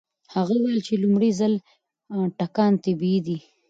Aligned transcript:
هغه 0.33 0.53
وویل 0.57 0.79
چې 0.87 0.93
د 0.95 0.99
لومړي 1.03 1.31
ځل 1.39 1.53
ټکان 2.37 2.73
طبيعي 2.83 3.19
دی. 3.27 3.37